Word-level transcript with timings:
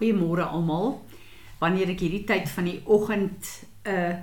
Goeiemôre 0.00 0.46
almal. 0.48 0.94
Wanneer 1.60 1.90
ek 1.92 2.00
hierdie 2.00 2.24
tyd 2.24 2.48
van 2.48 2.64
die 2.64 2.78
oggend 2.88 3.44
'n 3.84 3.90
uh, 3.92 4.14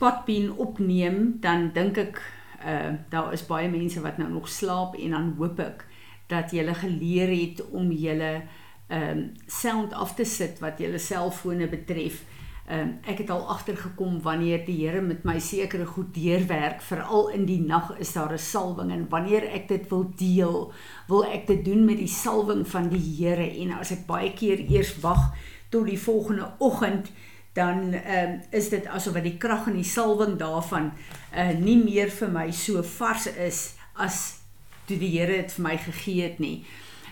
potbeen 0.00 0.50
opneem, 0.58 1.38
dan 1.40 1.70
dink 1.72 1.98
ek 1.98 2.18
uh 2.66 2.90
daar 3.12 3.32
is 3.32 3.46
baie 3.46 3.68
mense 3.70 4.00
wat 4.02 4.18
nou 4.18 4.28
nog 4.32 4.48
slaap 4.48 4.96
en 4.98 5.10
dan 5.14 5.34
hoop 5.38 5.60
ek 5.62 5.84
dat 6.26 6.50
jy 6.50 6.64
geleer 6.74 7.30
het 7.30 7.62
om 7.70 7.92
julle 7.92 8.42
ehm 8.88 9.18
um, 9.18 9.32
sound 9.46 9.92
af 9.92 10.14
te 10.14 10.24
sit 10.24 10.58
wat 10.58 10.78
julle 10.78 10.98
selfone 10.98 11.68
betref. 11.68 12.24
Ehm 12.66 12.80
um, 12.80 12.88
ek 13.06 13.20
het 13.22 13.28
al 13.30 13.44
agtergekom 13.46 14.16
wanneer 14.22 14.64
die 14.66 14.80
Here 14.80 15.00
met 15.00 15.22
my 15.22 15.38
sekere 15.38 15.84
goed 15.86 16.08
deurwerk, 16.14 16.80
veral 16.82 17.28
in 17.30 17.44
die 17.46 17.60
nag 17.62 17.92
is 18.02 18.10
daar 18.12 18.32
'n 18.32 18.38
salwing 18.38 18.90
en 18.90 19.08
wanneer 19.08 19.44
ek 19.54 19.68
dit 19.68 19.88
wil 19.88 20.10
deel, 20.16 20.72
wil 21.06 21.24
ek 21.24 21.46
dit 21.46 21.64
doen 21.64 21.84
met 21.84 21.98
die 21.98 22.10
salwing 22.10 22.66
van 22.68 22.88
die 22.88 23.14
Here 23.18 23.46
en 23.62 23.70
as 23.70 23.90
ek 23.90 24.06
baie 24.06 24.32
keer 24.32 24.58
eers 24.58 25.00
wag 25.00 25.30
tot 25.68 25.86
die 25.86 25.98
volgende 25.98 26.50
oggend 26.58 27.12
dan 27.52 27.94
um, 27.94 28.40
is 28.50 28.68
dit 28.68 28.86
asof 28.86 29.14
wat 29.14 29.22
die 29.22 29.38
krag 29.38 29.66
en 29.66 29.78
die 29.78 29.84
salwing 29.84 30.36
daarvan 30.38 30.90
uh 31.36 31.52
nie 31.58 31.78
meer 31.84 32.10
vir 32.10 32.28
my 32.28 32.50
so 32.50 32.82
vars 32.82 33.26
is 33.26 33.74
as 33.94 34.40
toe 34.86 34.98
die 34.98 35.18
Here 35.18 35.42
dit 35.42 35.52
vir 35.52 35.62
my 35.62 35.76
gegee 35.76 36.22
het 36.22 36.38
nie. 36.38 36.64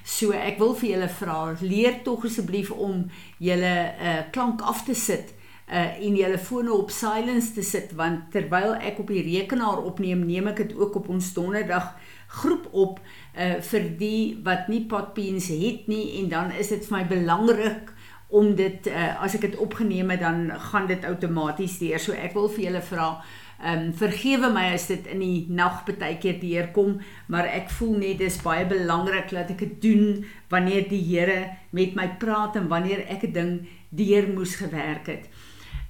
So 0.05 0.33
ek 0.33 0.59
wil 0.59 0.75
vir 0.75 0.91
julle 0.91 1.09
vra, 1.09 1.55
leer 1.61 2.03
tog 2.03 2.25
asseblief 2.25 2.71
om 2.71 3.11
julle 3.39 3.95
uh 4.03 4.21
klank 4.33 4.61
af 4.61 4.85
te 4.85 4.95
sit 4.95 5.35
uh 5.69 6.07
en 6.07 6.17
julle 6.17 6.39
fone 6.39 6.73
op 6.73 6.91
silence 6.93 7.55
te 7.57 7.63
sit 7.63 7.93
want 7.97 8.31
terwyl 8.33 8.75
ek 8.77 8.99
op 9.01 9.09
die 9.09 9.23
rekenaar 9.25 9.81
opneem, 9.85 10.27
neem 10.27 10.51
ek 10.53 10.57
dit 10.57 10.75
ook 10.77 10.97
op 11.01 11.09
ons 11.09 11.33
donderdag 11.33 11.95
groep 12.41 12.69
op 12.73 13.01
uh 13.39 13.61
vir 13.71 13.89
die 13.99 14.41
wat 14.45 14.69
nie 14.69 14.85
potbeens 14.91 15.49
het 15.49 15.89
nie 15.89 16.21
en 16.21 16.29
dan 16.29 16.53
is 16.53 16.69
dit 16.69 16.85
vir 16.85 16.99
my 16.99 17.05
belangrik 17.09 17.95
om 18.29 18.55
dit 18.59 18.91
uh 18.93 19.15
as 19.25 19.39
ek 19.39 19.49
dit 19.49 19.57
opgeneem 19.57 20.11
het 20.11 20.21
dan 20.21 20.51
gaan 20.71 20.87
dit 20.91 21.05
outomaties 21.05 21.79
deur. 21.79 21.99
So 21.99 22.13
ek 22.13 22.37
wil 22.37 22.51
vir 22.53 22.69
julle 22.69 22.85
vra 22.85 23.09
Ehm 23.63 23.79
um, 23.79 23.93
vergewe 23.97 24.51
my 24.53 24.65
as 24.75 24.89
dit 24.91 25.07
in 25.09 25.21
die 25.23 25.47
nag 25.49 25.85
baie 25.87 26.19
keer 26.21 26.41
deurkom, 26.41 26.99
maar 27.31 27.47
ek 27.47 27.71
voel 27.73 27.95
net 28.03 28.19
dis 28.19 28.41
baie 28.43 28.67
belangrik 28.67 29.31
dat 29.31 29.53
ek 29.55 29.63
dit 29.63 29.77
doen 29.85 30.25
wanneer 30.51 30.89
die 30.91 31.01
Here 31.01 31.39
met 31.71 31.95
my 31.95 32.09
praat 32.19 32.59
en 32.61 32.69
wanneer 32.69 33.07
ek 33.09 33.25
'n 33.25 33.33
ding 33.33 33.53
deur 33.95 34.27
moes 34.35 34.57
gewerk 34.59 35.07
het 35.07 35.31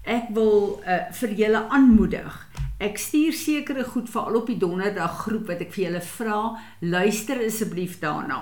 ek 0.04 0.30
wil 0.36 0.80
uh, 0.84 1.04
vir 1.20 1.34
julle 1.38 1.64
aanmoedig. 1.72 2.38
Ek 2.84 2.98
stuur 3.00 3.32
sekere 3.36 3.84
goed 3.88 4.10
vir 4.12 4.28
al 4.28 4.38
op 4.40 4.48
die 4.50 4.58
donderdag 4.60 5.20
groep 5.24 5.48
wat 5.52 5.62
ek 5.64 5.72
vir 5.76 5.86
julle 5.86 6.04
vra, 6.04 6.38
luister 6.84 7.40
asseblief 7.44 7.98
daarna. 8.02 8.40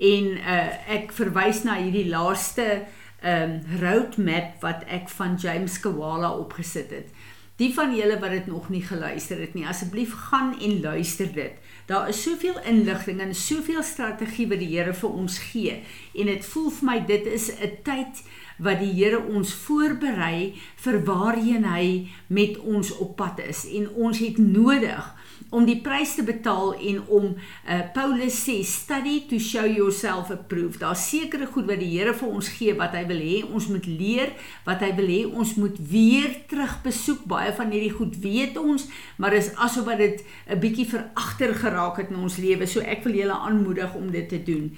En 0.00 0.30
uh, 0.38 0.68
ek 0.96 1.12
verwys 1.16 1.64
na 1.66 1.78
hierdie 1.80 2.08
laaste 2.10 2.84
um 3.24 3.54
roadmap 3.80 4.60
wat 4.60 4.82
ek 4.92 5.08
van 5.16 5.38
James 5.40 5.78
Kwala 5.80 6.34
opgesit 6.36 6.90
het. 6.92 7.08
Die 7.56 7.70
van 7.72 7.94
julle 7.96 8.18
wat 8.20 8.34
dit 8.34 8.48
nog 8.50 8.68
nie 8.68 8.82
geluister 8.84 9.38
het 9.40 9.54
nie, 9.56 9.64
asseblief 9.64 10.12
gaan 10.28 10.52
en 10.58 10.80
luister 10.82 11.30
dit. 11.32 11.63
Daar 11.86 12.08
is 12.08 12.22
soveel 12.22 12.60
inligting 12.64 13.20
en 13.20 13.34
soveel 13.34 13.82
strategie 13.82 14.48
wat 14.48 14.58
die 14.58 14.70
Here 14.72 14.94
vir 14.96 15.10
ons 15.10 15.38
gee. 15.50 15.82
En 16.14 16.30
dit 16.32 16.46
voel 16.52 16.70
vir 16.70 16.86
my 16.88 16.98
dit 17.06 17.26
is 17.26 17.50
'n 17.52 17.76
tyd 17.84 18.22
wat 18.58 18.78
die 18.80 18.92
Here 18.92 19.20
ons 19.20 19.52
voorberei 19.54 20.54
vir 20.76 21.04
waarheen 21.04 21.64
hy 21.64 22.08
met 22.26 22.58
ons 22.58 22.96
op 22.96 23.16
pad 23.16 23.40
is. 23.48 23.66
En 23.68 23.90
ons 23.90 24.18
het 24.18 24.38
nodig 24.38 25.14
om 25.54 25.66
die 25.66 25.78
prys 25.84 26.16
te 26.18 26.24
betaal 26.26 26.72
en 26.74 27.00
om 27.14 27.26
uh, 27.34 27.80
Paulus 27.94 28.36
sê 28.46 28.56
study 28.66 29.20
to 29.30 29.38
show 29.38 29.64
yourself 29.66 30.32
approved. 30.34 30.80
Daar 30.82 30.98
sekerre 30.98 31.46
goed 31.46 31.68
wat 31.70 31.78
die 31.82 31.92
Here 31.94 32.14
vir 32.16 32.28
ons 32.28 32.48
gee 32.56 32.74
wat 32.78 32.96
hy 32.98 33.04
wil 33.10 33.22
hê 33.22 33.36
ons 33.46 33.68
moet 33.70 33.86
leer, 33.86 34.34
wat 34.66 34.82
hy 34.82 34.90
wil 34.98 35.10
hê 35.12 35.20
ons 35.28 35.54
moet 35.60 35.78
weer 35.78 36.32
terug 36.50 36.74
besoek. 36.82 37.22
Baie 37.30 37.54
van 37.54 37.70
hierdie 37.74 37.94
goed 37.94 38.18
weet 38.24 38.58
ons, 38.60 38.88
maar 39.16 39.36
is 39.36 39.52
asof 39.54 39.86
wat 39.86 40.02
dit 40.02 40.24
'n 40.50 40.58
bietjie 40.58 40.88
veragter 40.90 41.54
geraak 41.54 42.02
het 42.02 42.10
in 42.10 42.22
ons 42.22 42.36
lewe. 42.36 42.66
So 42.66 42.80
ek 42.80 43.04
wil 43.04 43.14
julle 43.14 43.38
aanmoedig 43.38 43.94
om 43.94 44.10
dit 44.10 44.28
te 44.28 44.42
doen. 44.42 44.72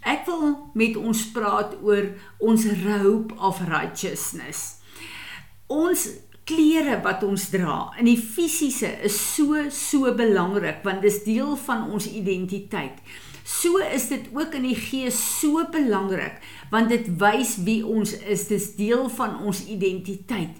Ek 0.00 0.24
wil 0.26 0.70
met 0.74 0.96
ons 0.96 1.30
praat 1.32 1.76
oor 1.82 2.08
ons 2.38 2.64
robe 2.84 3.34
of 3.36 3.60
righteousness. 3.68 4.80
Ons 5.66 6.08
klere 6.50 6.98
wat 7.04 7.22
ons 7.26 7.48
dra 7.52 7.90
in 8.00 8.08
die 8.10 8.18
fisiese 8.18 8.90
is 9.06 9.16
so 9.36 9.68
so 9.74 10.10
belangrik 10.18 10.82
want 10.86 11.04
dit 11.04 11.12
is 11.12 11.22
deel 11.26 11.56
van 11.66 11.86
ons 11.94 12.08
identiteit. 12.10 12.98
So 13.46 13.80
is 13.82 14.08
dit 14.10 14.28
ook 14.34 14.54
in 14.58 14.66
die 14.68 14.78
gees 14.78 15.18
so 15.40 15.62
belangrik 15.72 16.42
want 16.70 16.90
dit 16.92 17.08
wys 17.20 17.56
wie 17.66 17.82
ons 17.86 18.14
is. 18.18 18.46
Dit 18.50 18.58
is 18.58 18.70
deel 18.78 19.08
van 19.16 19.40
ons 19.46 19.64
identiteit. 19.66 20.58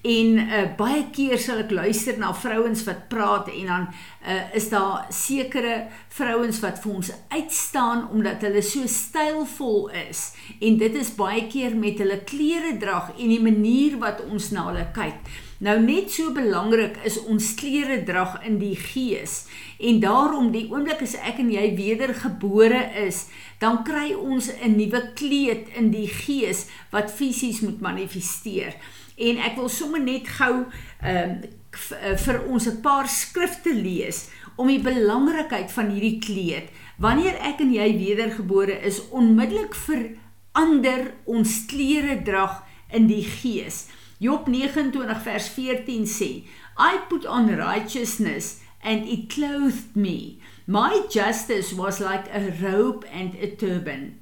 En 0.00 0.38
uh, 0.38 0.62
baie 0.78 1.02
keer 1.12 1.36
sal 1.36 1.58
ek 1.66 1.74
luister 1.76 2.16
na 2.16 2.30
vrouens 2.32 2.86
wat 2.86 3.02
praat 3.12 3.50
en 3.52 3.66
dan 3.68 3.82
uh, 3.92 4.46
is 4.56 4.70
daar 4.72 5.04
sekere 5.12 5.90
vrouens 6.08 6.56
wat 6.62 6.80
vir 6.80 6.94
ons 6.94 7.10
uitstaan 7.28 8.06
omdat 8.08 8.46
hulle 8.46 8.62
so 8.64 8.88
stylvol 8.88 9.90
is. 10.08 10.30
En 10.56 10.78
dit 10.80 10.96
is 10.96 11.12
baie 11.18 11.44
keer 11.52 11.76
met 11.76 12.00
hulle 12.00 12.16
klere 12.24 12.78
drag 12.80 13.12
en 13.18 13.28
die 13.28 13.42
manier 13.44 13.98
wat 14.00 14.24
ons 14.24 14.48
na 14.56 14.70
hulle 14.70 14.86
kyk. 14.96 15.20
Nou 15.60 15.76
net 15.84 16.08
so 16.08 16.32
belangrik 16.32 16.96
is 17.04 17.18
ons 17.28 17.50
klere 17.60 17.98
drag 18.08 18.38
in 18.48 18.56
die 18.62 18.78
gees. 18.80 19.42
En 19.76 20.00
daarom 20.00 20.48
die 20.54 20.64
oomblik 20.72 21.04
as 21.04 21.18
ek 21.20 21.42
en 21.44 21.52
jy 21.52 21.66
wedergebore 21.76 22.80
is, 23.02 23.26
dan 23.60 23.82
kry 23.84 24.14
ons 24.16 24.48
'n 24.48 24.80
nuwe 24.80 25.12
kleed 25.12 25.68
in 25.76 25.92
die 25.92 26.08
gees 26.08 26.64
wat 26.88 27.12
fisies 27.12 27.60
moet 27.60 27.84
manifesteer 27.84 28.80
en 29.20 29.40
ek 29.46 29.56
wil 29.60 29.68
sommer 29.68 30.02
net 30.02 30.28
gou 30.38 30.66
ehm 31.02 31.40
uh, 31.40 32.16
vir 32.18 32.38
ons 32.50 32.66
'n 32.66 32.80
paar 32.82 33.06
skrifte 33.08 33.72
lees 33.74 34.28
om 34.56 34.68
die 34.68 34.82
belangrikheid 34.82 35.70
van 35.72 35.90
hierdie 35.94 36.18
kleed. 36.18 36.68
Wanneer 36.98 37.38
ek 37.40 37.60
en 37.64 37.72
jy 37.72 37.88
wedergebore 37.96 38.76
is, 38.84 39.00
onmiddellik 39.10 39.74
verander 39.74 41.14
ons 41.24 41.64
klere 41.70 42.22
drag 42.26 42.62
in 42.92 43.06
die 43.06 43.24
gees. 43.24 43.86
Job 44.18 44.48
29 44.48 45.22
vers 45.24 45.48
14 45.48 46.04
sê, 46.04 46.30
I 46.76 46.98
put 47.08 47.24
on 47.24 47.48
righteousness 47.56 48.60
and 48.82 49.08
it 49.08 49.30
clothed 49.32 49.96
me. 49.96 50.40
My 50.66 51.06
justice 51.08 51.72
was 51.72 52.00
like 52.00 52.28
a 52.28 52.52
robe 52.60 53.06
and 53.12 53.34
a 53.40 53.56
turban. 53.56 54.20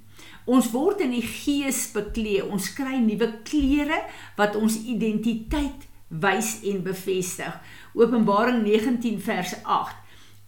Ons 0.49 0.71
word 0.73 1.03
in 1.05 1.13
die 1.13 1.25
gees 1.25 1.83
beklee. 1.93 2.41
Ons 2.45 2.71
kry 2.77 2.97
nuwe 3.05 3.29
klere 3.45 4.01
wat 4.39 4.57
ons 4.57 4.79
identiteit 4.89 5.85
wys 6.09 6.59
en 6.65 6.81
bevestig. 6.87 7.53
Openbaring 7.93 8.63
19 8.65 9.21
vers 9.21 9.55
8. 9.65 9.97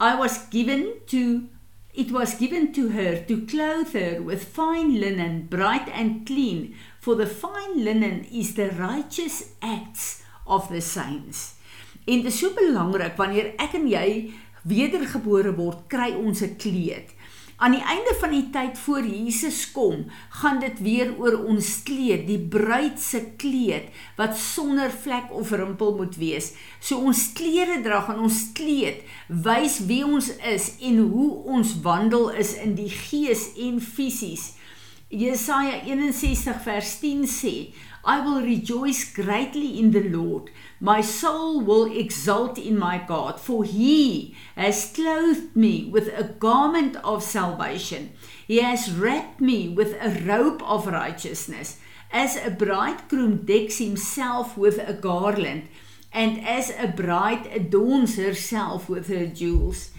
I 0.00 0.15
was 0.16 0.47
given 0.50 0.87
to 1.12 1.49
it 1.93 2.12
was 2.15 2.39
given 2.39 2.72
to 2.72 2.89
her 2.94 3.16
to 3.27 3.44
clothe 3.47 3.93
her 3.93 4.22
with 4.22 4.44
fine 4.44 5.00
linen 5.00 5.49
bright 5.50 5.89
and 5.93 6.25
clean 6.25 6.75
for 7.00 7.16
the 7.16 7.27
fine 7.27 7.84
linen 7.84 8.25
is 8.33 8.55
the 8.55 8.71
righteous 8.78 9.50
acts 9.60 10.22
of 10.47 10.69
the 10.69 10.81
saints. 10.81 11.56
En 12.06 12.22
dit 12.22 12.31
is 12.33 12.39
so 12.39 12.55
belangrik 12.56 13.19
wanneer 13.19 13.53
ek 13.60 13.75
en 13.77 13.89
jy 13.91 14.06
wedergebore 14.69 15.53
word, 15.56 15.84
kry 15.89 16.12
ons 16.15 16.43
'n 16.43 16.56
kleed. 16.56 17.12
Aan 17.60 17.75
die 17.76 17.82
einde 17.84 18.15
van 18.16 18.31
die 18.32 18.47
tyd 18.48 18.78
voor 18.81 19.04
Jesus 19.04 19.66
kom, 19.75 20.06
gaan 20.41 20.62
dit 20.62 20.78
weer 20.81 21.10
oor 21.21 21.34
ons 21.44 21.82
kleed, 21.84 22.22
die 22.25 22.41
bruid 22.41 22.97
se 23.00 23.21
kleed 23.37 23.91
wat 24.16 24.38
sonder 24.41 24.88
vlek 24.88 25.28
of 25.37 25.53
rimpel 25.53 25.93
moet 25.98 26.16
wees. 26.16 26.54
So 26.81 27.04
ons 27.04 27.26
klere 27.37 27.82
dra 27.84 28.00
en 28.15 28.22
ons 28.25 28.38
kleed 28.56 29.04
wys 29.28 29.76
wie 29.91 30.00
ons 30.09 30.31
is 30.48 30.71
en 30.88 31.03
hoe 31.12 31.28
ons 31.53 31.76
wandel 31.84 32.31
is 32.41 32.54
in 32.65 32.72
die 32.81 32.88
gees 32.88 33.50
en 33.60 33.77
fisies. 33.84 34.54
Jesaja 35.10 35.82
61 35.84 36.65
vers 36.65 36.97
10 37.03 37.28
sê: 37.28 37.54
I 38.05 38.21
will 38.21 38.41
rejoice 38.41 39.13
greatly 39.13 39.79
in 39.79 39.91
the 39.91 40.09
Lord. 40.09 40.51
My 40.81 41.03
soul 41.03 41.61
will 41.61 41.91
exult 41.95 42.57
in 42.57 42.79
my 42.79 42.99
God, 42.99 43.39
for 43.39 43.65
he 43.65 44.35
has 44.57 44.93
clothed 44.95 45.55
me 45.55 45.85
with 45.85 46.09
a 46.09 46.25
garment 46.25 46.97
of 47.05 47.23
salvation. 47.23 48.13
He 48.47 48.63
has 48.63 48.91
wrapped 48.91 49.41
me 49.41 49.69
with 49.69 49.95
a 50.01 50.25
robe 50.25 50.63
of 50.65 50.87
righteousness, 50.87 51.79
as 52.11 52.37
a 52.37 52.51
bridegroom 52.51 53.45
decks 53.45 53.79
himself 53.79 54.57
with 54.57 54.79
a 54.79 54.95
garland, 54.95 55.69
and 56.13 56.45
as 56.47 56.73
a 56.79 56.89
bride 56.89 57.47
adorns 57.47 58.17
herself 58.17 58.89
with 58.89 59.09
her 59.09 59.27
jewels. 59.27 59.91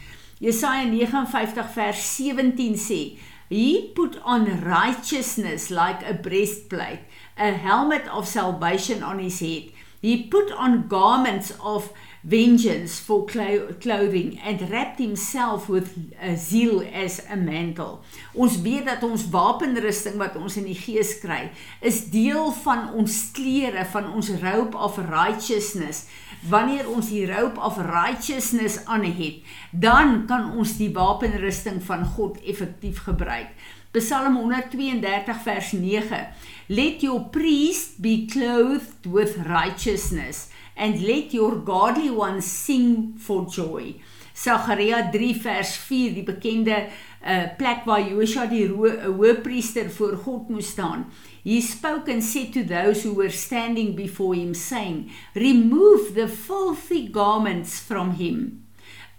Jesaja 0.41 0.89
59 0.89 1.67
vers 1.75 1.97
17 1.97 2.75
sê, 2.75 3.17
He 3.47 3.91
put 3.93 4.17
on 4.23 4.61
righteousness 4.61 5.69
like 5.69 6.01
a 6.03 6.13
breastplate, 6.13 7.01
a 7.41 7.51
helmet 7.51 8.07
of 8.07 8.27
salvation 8.27 9.01
on 9.01 9.17
his 9.17 9.39
head 9.39 9.71
He 10.01 10.23
put 10.23 10.51
on 10.51 10.87
garments 10.87 11.53
of 11.61 11.93
vengeance 12.23 12.99
for 12.99 13.23
clothing 13.25 14.39
and 14.39 14.71
wrapped 14.71 14.97
himself 14.99 15.69
with 15.69 16.11
a 16.19 16.35
zeal 16.35 16.81
as 16.91 17.21
a 17.29 17.35
mantle. 17.35 18.01
Ons 18.33 18.57
weet 18.65 18.87
dat 18.89 19.03
ons 19.05 19.27
wapenrusting 19.29 20.17
wat 20.17 20.39
ons 20.41 20.57
in 20.57 20.65
die 20.65 20.77
gees 20.77 21.19
kry, 21.21 21.51
is 21.85 22.07
deel 22.13 22.49
van 22.63 22.89
ons 22.97 23.17
klere, 23.37 23.85
van 23.93 24.09
ons 24.09 24.31
robe 24.41 24.77
of 24.77 24.97
righteousness. 25.05 26.07
Wanneer 26.49 26.89
ons 26.89 27.11
die 27.13 27.27
robe 27.29 27.61
of 27.61 27.77
righteousness 27.85 28.79
aan 28.89 29.05
het, 29.05 29.45
dan 29.69 30.23
kan 30.29 30.49
ons 30.57 30.79
die 30.81 30.89
wapenrusting 30.97 31.77
van 31.85 32.09
God 32.17 32.41
effektief 32.41 33.05
gebruik. 33.05 33.53
Psalm 33.99 34.37
132 34.37 35.33
vers 35.43 35.73
9 35.73 36.27
Let 36.69 37.03
your 37.03 37.29
priest 37.29 38.01
be 38.01 38.25
clothed 38.25 39.05
with 39.05 39.37
righteousness 39.39 40.49
and 40.77 41.01
let 41.01 41.33
your 41.33 41.57
godly 41.57 42.09
ones 42.09 42.45
sing 42.45 43.17
for 43.17 43.45
joy. 43.49 43.99
Sagaria 44.33 45.11
3 45.11 45.33
vers 45.43 45.75
4 45.75 46.15
die 46.15 46.23
bekende 46.23 46.77
uh, 46.87 47.51
plek 47.57 47.83
waar 47.83 48.07
Josua 48.07 48.47
die 48.47 48.69
hoëpriester 48.71 49.91
voor 49.91 50.15
God 50.23 50.47
moes 50.49 50.71
staan. 50.71 51.09
He 51.43 51.59
spoke 51.59 52.07
and 52.07 52.23
said 52.23 52.53
to 52.53 52.63
those 52.63 53.03
who 53.03 53.11
were 53.19 53.29
standing 53.29 53.91
before 53.95 54.39
him 54.39 54.53
saying, 54.53 55.11
"Remove 55.35 56.15
the 56.15 56.29
filthy 56.31 57.09
garments 57.11 57.79
from 57.79 58.15
him." 58.15 58.63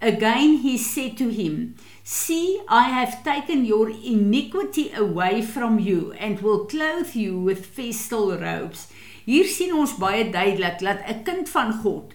Again 0.03 0.57
he 0.57 0.77
said 0.77 1.17
to 1.17 1.29
him, 1.29 1.75
See, 2.03 2.59
I 2.67 2.89
have 2.89 3.23
taken 3.23 3.63
your 3.63 3.89
iniquity 3.89 4.91
away 4.91 5.41
from 5.41 5.79
you 5.79 6.11
and 6.19 6.41
will 6.41 6.65
clothe 6.65 7.15
you 7.15 7.39
with 7.39 7.65
festal 7.65 8.37
robes. 8.37 8.89
Hier 9.23 9.47
sien 9.47 9.71
ons 9.71 9.93
baie 9.95 10.25
duidelik 10.27 10.83
dat 10.83 11.07
'n 11.07 11.23
kind 11.23 11.49
van 11.49 11.71
God 11.79 12.11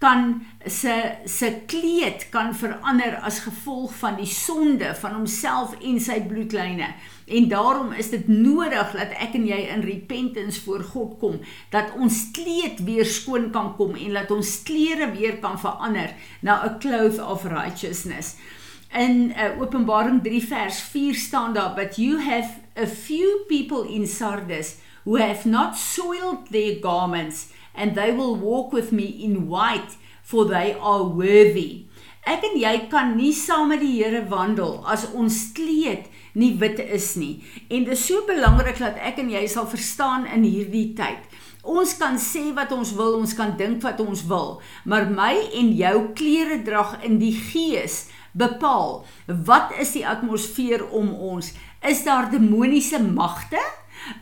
kan 0.00 0.42
se 0.66 1.14
se 1.24 1.48
kleed 1.66 2.28
kan 2.28 2.54
verander 2.54 3.16
as 3.20 3.40
gevolg 3.44 3.94
van 3.94 4.16
die 4.16 4.28
sonde 4.28 4.94
van 4.94 5.12
homself 5.12 5.74
en 5.80 6.00
sy 6.00 6.20
bloedlyne. 6.20 6.94
En 7.30 7.48
daarom 7.48 7.92
is 7.92 8.10
dit 8.10 8.28
nodig 8.28 8.90
dat 8.92 9.14
ek 9.22 9.36
en 9.38 9.46
jy 9.46 9.60
in 9.70 9.84
repentance 9.86 10.60
voor 10.60 10.82
God 10.82 11.18
kom, 11.18 11.36
dat 11.70 11.94
ons 11.96 12.30
kleed 12.34 12.82
weer 12.84 13.06
skoon 13.06 13.50
kan 13.54 13.74
kom 13.78 13.94
en 13.94 14.18
dat 14.18 14.30
ons 14.34 14.50
klere 14.66 15.12
weer 15.14 15.38
kan 15.38 15.58
verander 15.58 16.10
na 16.42 16.64
'n 16.66 16.78
cloth 16.82 17.22
of 17.22 17.44
righteousness. 17.44 18.36
In 18.90 19.30
uh, 19.30 19.60
Openbaring 19.60 20.22
3 20.22 20.42
vers 20.42 20.80
4 20.80 21.14
staan 21.14 21.54
daar, 21.54 21.74
"But 21.74 21.96
you 21.96 22.20
have 22.20 22.50
a 22.74 22.86
few 22.86 23.44
people 23.48 23.86
in 23.88 24.06
Sardis 24.06 24.76
who 25.04 25.16
have 25.16 25.48
not 25.48 25.76
soiled 25.76 26.50
their 26.50 26.80
garments." 26.80 27.46
and 27.74 27.94
they 27.94 28.12
will 28.12 28.36
walk 28.36 28.72
with 28.72 28.92
me 28.92 29.04
in 29.04 29.48
white 29.48 29.96
for 30.22 30.44
they 30.44 30.76
are 30.80 31.04
worthy. 31.04 31.86
Ek 32.28 32.44
en 32.44 32.58
jy 32.60 32.74
kan 32.92 33.14
nie 33.16 33.32
saam 33.34 33.70
met 33.72 33.80
die 33.82 33.94
Here 33.96 34.20
wandel 34.30 34.82
as 34.86 35.06
ons 35.16 35.38
kleed 35.56 36.10
nie 36.32 36.54
wit 36.58 36.78
is 36.78 37.14
nie. 37.16 37.42
En 37.68 37.84
dit 37.84 37.94
is 37.94 38.06
so 38.06 38.24
belangrik 38.28 38.78
dat 38.78 38.98
ek 39.00 39.18
en 39.22 39.30
jy 39.30 39.46
sal 39.50 39.68
verstaan 39.70 40.26
in 40.26 40.44
hierdie 40.46 40.92
tyd. 40.98 41.22
Ons 41.62 41.96
kan 42.00 42.16
sê 42.18 42.50
wat 42.56 42.72
ons 42.72 42.94
wil, 42.96 43.18
ons 43.20 43.34
kan 43.36 43.52
dink 43.56 43.82
wat 43.84 44.00
ons 44.00 44.22
wil, 44.30 44.60
maar 44.84 45.10
my 45.10 45.34
en 45.60 45.74
jou 45.76 45.96
klere 46.16 46.62
drag 46.64 47.02
in 47.04 47.18
die 47.20 47.34
gees 47.36 48.06
bepaal 48.32 49.02
wat 49.26 49.74
is 49.82 49.92
die 49.92 50.06
atmosfeer 50.06 50.86
om 50.94 51.10
ons? 51.34 51.52
Is 51.82 52.04
daar 52.06 52.30
demoniese 52.30 53.02
magte 53.02 53.60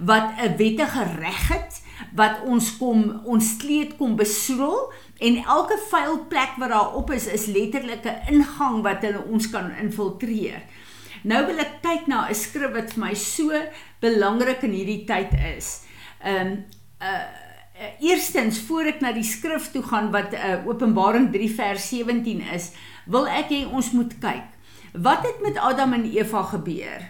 wat 0.00 0.34
'n 0.40 0.56
wettige 0.56 1.04
reg 1.20 1.48
het? 1.48 1.82
wat 2.14 2.42
ons 2.46 2.70
kom 2.78 3.04
ons 3.28 3.54
kleed 3.60 3.96
kom 3.98 4.16
besoedel 4.18 4.76
en 5.24 5.38
elke 5.44 5.78
vuil 5.90 6.20
plek 6.30 6.58
wat 6.60 6.72
daar 6.74 6.94
op 6.98 7.10
is 7.14 7.26
is 7.26 7.46
letterlik 7.46 8.04
'n 8.06 8.34
ingang 8.34 8.82
wat 8.82 9.02
hulle 9.02 9.22
ons 9.30 9.50
kan 9.50 9.70
infiltreer. 9.70 10.62
Nou 11.22 11.46
wil 11.46 11.58
ek 11.58 11.80
kyk 11.82 12.06
na 12.06 12.28
'n 12.28 12.34
skrif 12.34 12.72
wat 12.72 12.92
vir 12.92 13.04
my 13.04 13.14
so 13.14 13.50
belangrik 14.00 14.62
in 14.62 14.72
hierdie 14.72 15.04
tyd 15.06 15.34
is. 15.56 15.82
Ehm 16.22 16.46
um, 16.46 16.64
uh 17.00 17.46
eerstens 18.02 18.58
voor 18.66 18.90
ek 18.90 19.00
na 19.00 19.12
die 19.14 19.26
skrif 19.26 19.70
toe 19.70 19.82
gaan 19.86 20.10
wat 20.10 20.32
uh, 20.34 20.66
Openbaring 20.66 21.30
3 21.30 21.50
vers 21.54 21.88
17 21.88 22.42
is, 22.54 22.72
wil 23.06 23.28
ek 23.30 23.52
hê 23.54 23.60
ons 23.66 23.92
moet 23.94 24.16
kyk. 24.18 24.48
Wat 24.98 25.22
het 25.22 25.38
met 25.44 25.60
Adam 25.62 25.94
en 25.94 26.08
Eva 26.10 26.42
gebeur? 26.42 27.04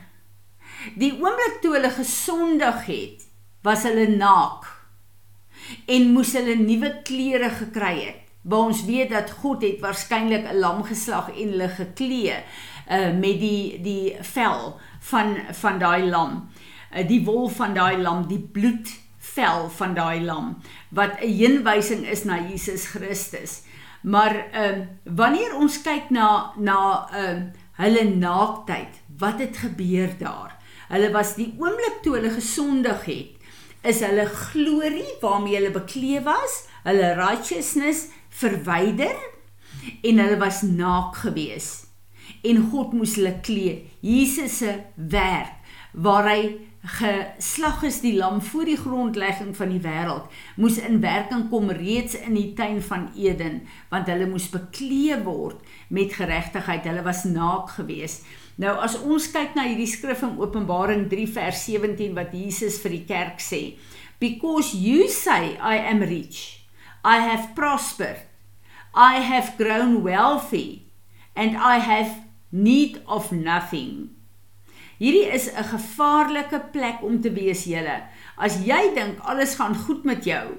Die 1.00 1.14
oomblik 1.16 1.62
toe 1.62 1.72
hulle 1.78 1.90
gesondig 1.90 2.84
het, 2.84 3.24
was 3.64 3.86
hulle 3.88 4.10
naak 4.12 4.68
en 5.90 6.12
moes 6.14 6.32
hulle 6.36 6.54
nuwe 6.60 6.92
klere 7.04 7.50
gekry 7.50 7.96
het. 8.04 8.24
Waar 8.48 8.70
ons 8.70 8.84
weet 8.86 9.10
dat 9.12 9.32
God 9.42 9.64
het 9.66 9.80
waarskynlik 9.82 10.46
'n 10.48 10.60
lam 10.60 10.84
geslag 10.84 11.28
en 11.32 11.48
hulle 11.52 11.68
geklee 11.68 12.36
uh 12.90 13.12
met 13.12 13.40
die 13.40 13.80
die 13.82 14.16
vel 14.20 14.80
van 15.00 15.36
van 15.52 15.78
daai 15.78 16.08
lam. 16.08 16.48
Uh, 16.96 17.08
die 17.08 17.24
wol 17.24 17.48
van 17.48 17.74
daai 17.74 17.98
lam, 17.98 18.26
die 18.28 18.40
bloed 18.40 18.88
vel 19.18 19.68
van 19.70 19.94
daai 19.94 20.20
lam 20.24 20.56
wat 20.88 21.20
'n 21.20 21.32
heenwysing 21.40 22.06
is 22.06 22.24
na 22.24 22.38
Jesus 22.48 22.86
Christus. 22.86 23.62
Maar 24.02 24.46
ehm 24.52 24.80
uh, 24.80 24.86
wanneer 25.04 25.56
ons 25.56 25.82
kyk 25.82 26.10
na 26.10 26.52
na 26.56 27.08
ehm 27.12 27.36
uh, 27.36 27.42
hulle 27.78 28.04
naaktheid, 28.04 28.94
wat 29.18 29.38
het 29.38 29.56
gebeur 29.56 30.10
daar? 30.18 30.56
Hulle 30.88 31.10
was 31.10 31.34
die 31.34 31.54
oomblik 31.58 32.00
toe 32.02 32.16
hulle 32.16 32.30
gesondig 32.30 33.04
het, 33.04 33.34
is 33.82 34.00
hulle 34.00 34.26
glorie 34.26 35.18
waarmee 35.20 35.54
hulle 35.54 35.70
bekleed 35.70 36.24
was, 36.26 36.64
hulle 36.82 37.14
righteousness 37.14 38.08
verwyder 38.28 39.14
en 40.02 40.18
hulle 40.18 40.38
was 40.40 40.62
naak 40.62 41.16
gewees. 41.22 41.87
En 42.46 42.62
God 42.70 42.94
moes 42.96 43.16
hulle 43.18 43.38
kleed. 43.42 43.86
Jesus 44.04 44.58
se 44.62 44.74
werk 44.94 45.54
waar 45.92 46.28
hy 46.28 46.42
geslag 46.98 47.82
is 47.88 47.98
die 48.04 48.14
lam 48.14 48.38
voor 48.44 48.68
die 48.68 48.78
grondlegging 48.78 49.50
van 49.56 49.72
die 49.72 49.80
wêreld 49.82 50.28
moes 50.60 50.76
in 50.78 51.00
werking 51.02 51.48
kom 51.50 51.72
reeds 51.74 52.14
in 52.20 52.36
die 52.38 52.52
tuin 52.56 52.78
van 52.86 53.08
Eden 53.18 53.64
want 53.90 54.06
hulle 54.08 54.28
moes 54.30 54.46
bekleed 54.52 55.24
word 55.26 55.58
met 55.90 56.14
geregtigheid 56.14 56.86
hulle 56.86 57.02
was 57.04 57.24
naak 57.26 57.74
geweest 57.80 58.28
Nou 58.58 58.74
as 58.82 58.96
ons 58.98 59.28
kyk 59.30 59.54
na 59.54 59.68
hierdie 59.68 59.86
skrif 59.86 60.24
in 60.26 60.38
Openbaring 60.42 61.04
3 61.10 61.26
vers 61.36 61.60
17 61.68 62.16
wat 62.16 62.32
Jesus 62.34 62.80
vir 62.82 62.96
die 62.96 63.04
kerk 63.06 63.42
sê, 63.42 63.78
because 64.18 64.74
you 64.74 65.06
say 65.06 65.54
I 65.62 65.78
am 65.78 66.02
rich, 66.02 66.66
I 67.06 67.22
have 67.22 67.54
prospered, 67.54 68.24
I 68.90 69.22
have 69.22 69.54
grown 69.60 70.02
wealthy 70.02 70.90
and 71.38 71.54
I 71.54 71.78
have 71.78 72.27
need 72.50 73.00
of 73.06 73.30
nothing. 73.30 74.10
Hierdie 74.98 75.30
is 75.30 75.50
'n 75.52 75.64
gevaarlike 75.64 76.60
plek 76.72 77.02
om 77.02 77.20
te 77.20 77.32
wees 77.32 77.64
julle. 77.64 78.02
As 78.36 78.64
jy 78.64 78.94
dink 78.94 79.18
alles 79.20 79.54
gaan 79.54 79.76
goed 79.76 80.04
met 80.04 80.24
jou 80.24 80.58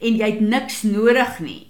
en 0.00 0.16
jy 0.16 0.30
het 0.30 0.40
niks 0.40 0.82
nodig 0.82 1.38
nie. 1.40 1.66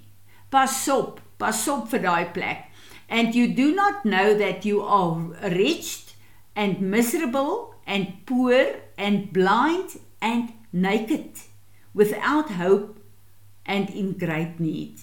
Pas 0.48 0.88
op, 0.88 1.20
pas 1.36 1.68
op 1.68 1.88
vir 1.88 2.02
daai 2.02 2.26
plek 2.32 2.64
and 3.08 3.34
you 3.34 3.54
do 3.54 3.74
not 3.74 4.04
know 4.04 4.36
that 4.38 4.64
you 4.64 4.82
are 4.82 5.16
wretched 5.42 6.14
and 6.54 6.80
miserable 6.80 7.74
and 7.86 8.26
poor 8.26 8.66
and 8.96 9.32
blind 9.32 9.98
and 10.20 10.52
naked 10.72 11.30
without 11.94 12.50
hope 12.50 13.00
and 13.64 13.90
in 13.90 14.14
great 14.18 14.60
need. 14.60 15.00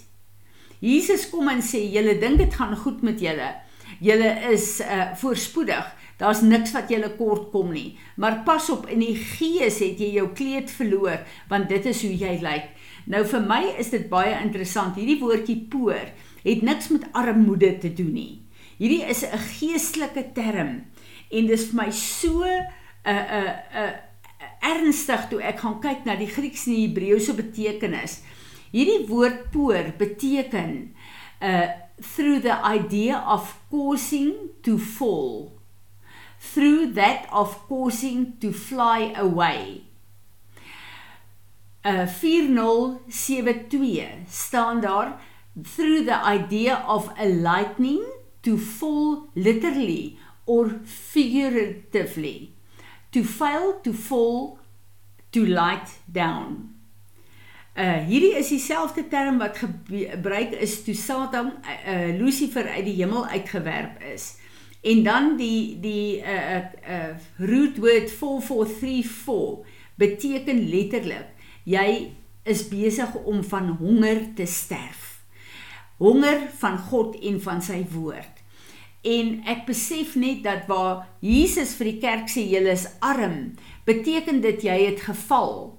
Jesus 0.80 1.30
kom 1.30 1.50
en 1.50 1.64
sê 1.66 1.82
julle 1.90 2.18
dink 2.22 2.38
dit 2.38 2.54
gaan 2.54 2.76
goed 2.78 3.02
met 3.02 3.22
julle. 3.22 3.54
Julle 4.00 4.32
is 4.52 4.80
uh 4.82 5.14
voorspoedig. 5.20 5.86
Daar's 6.18 6.42
niks 6.42 6.72
wat 6.72 6.90
julle 6.90 7.10
kort 7.18 7.50
kom 7.52 7.74
nie. 7.76 7.98
Maar 8.16 8.44
pas 8.48 8.70
op 8.72 8.88
in 8.88 9.02
die 9.04 9.16
gees 9.16 9.82
het 9.84 10.00
jy 10.00 10.14
jou 10.16 10.30
kleed 10.36 10.72
verloor 10.72 11.26
want 11.52 11.70
dit 11.70 11.86
is 11.92 12.02
hoe 12.06 12.14
jy 12.16 12.38
lyk. 12.44 12.72
Nou 13.12 13.26
vir 13.28 13.44
my 13.44 13.62
is 13.80 13.92
dit 13.94 14.08
baie 14.10 14.34
interessant. 14.40 14.96
Hierdie 14.96 15.20
woordjie 15.20 15.60
poor 15.70 16.00
het 16.46 16.64
niks 16.64 16.90
met 16.94 17.10
armoede 17.14 17.78
te 17.82 17.92
doen 17.94 18.14
nie. 18.14 18.42
Hierdie 18.78 19.04
is 19.04 19.24
'n 19.24 19.38
geestelike 19.38 20.32
term 20.34 20.86
en 21.32 21.48
dis 21.48 21.66
vir 21.70 21.76
my 21.84 21.92
so 21.92 22.44
'n 22.44 22.68
'n 23.06 23.54
'n 23.74 23.94
ernstig 24.62 25.30
toe 25.30 25.42
ek 25.42 25.60
gaan 25.60 25.80
kyk 25.82 26.06
na 26.06 26.16
die 26.16 26.28
Grieks 26.28 26.68
en 26.68 26.74
die 26.74 26.88
Hebreëse 26.88 27.34
betekenis. 27.34 28.22
Hierdie 28.72 29.08
woord 29.08 29.52
poor 29.52 29.94
beteken 29.98 30.96
uh 31.42 31.85
through 32.02 32.40
the 32.40 32.66
idea 32.66 33.18
of 33.18 33.60
causing 33.70 34.50
to 34.64 34.78
fall 34.78 35.52
through 36.40 36.94
that 36.94 37.28
of 37.32 37.68
causing 37.68 38.38
to 38.40 38.52
fly 38.52 39.14
away. 39.18 39.84
Uh 41.84 42.08
4072 42.08 44.26
staan 44.28 44.82
daar 44.82 45.20
through 45.64 46.04
the 46.04 46.26
idea 46.26 46.84
of 46.88 47.12
a 47.18 47.28
lightning 47.28 48.04
to 48.42 48.58
fall 48.58 49.30
literally 49.36 50.18
or 50.46 50.70
figuratively 50.86 52.52
to 53.12 53.24
fail 53.24 53.80
to 53.84 53.94
fall 53.94 54.60
to 55.32 55.46
light 55.46 56.00
down 56.12 56.75
Uh 57.76 57.98
hierdie 58.08 58.38
is 58.40 58.48
dieselfde 58.54 59.04
term 59.12 59.42
wat 59.42 59.58
gebruik 59.60 60.54
is 60.64 60.78
toe 60.86 60.96
Satan 60.96 61.52
uh 61.68 62.12
Lucifer 62.16 62.70
uit 62.72 62.86
die 62.88 62.96
hemel 63.02 63.26
uitgewerp 63.28 64.00
is. 64.14 64.38
En 64.80 65.04
dan 65.04 65.34
die 65.38 65.76
die 65.84 66.22
uh 66.24 66.62
uh 66.88 67.10
root 67.38 67.82
word 67.84 68.08
4434 68.12 69.68
beteken 70.00 70.64
letterlik 70.70 71.36
jy 71.68 72.16
is 72.46 72.64
besig 72.70 73.12
om 73.26 73.44
van 73.44 73.76
honger 73.82 74.24
te 74.38 74.46
sterf. 74.46 75.26
Honger 75.98 76.48
van 76.62 76.78
God 76.78 77.20
en 77.20 77.42
van 77.42 77.62
sy 77.66 77.82
woord. 77.92 78.44
En 79.06 79.40
ek 79.52 79.66
besef 79.68 80.16
net 80.16 80.44
dat 80.46 80.66
waar 80.70 81.06
Jesus 81.20 81.76
vir 81.78 81.92
die 81.92 82.00
kerk 82.02 82.30
sê 82.32 82.46
jy 82.56 82.64
is 82.72 82.88
arm, 83.04 83.56
beteken 83.86 84.40
dit 84.42 84.64
jy 84.66 84.78
het 84.88 85.04
geval. 85.06 85.76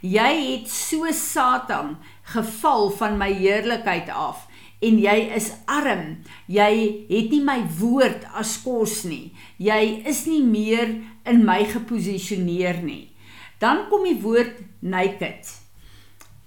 Jy 0.00 0.32
het 0.52 0.68
so 0.70 1.10
Satan 1.12 1.96
geval 2.22 2.90
van 2.90 3.16
my 3.18 3.32
heerlikheid 3.32 4.10
af 4.14 4.46
en 4.78 4.98
jy 5.02 5.16
is 5.34 5.50
arm. 5.66 6.20
Jy 6.46 6.70
het 7.08 7.32
nie 7.34 7.42
my 7.42 7.58
woord 7.80 8.26
as 8.38 8.54
kos 8.62 9.02
nie. 9.08 9.32
Jy 9.58 10.04
is 10.06 10.24
nie 10.30 10.42
meer 10.44 11.00
in 11.26 11.42
my 11.46 11.64
geposisioneer 11.66 12.78
nie. 12.84 13.08
Dan 13.58 13.88
kom 13.90 14.06
die 14.06 14.20
woord 14.22 14.60
naked 14.80 15.50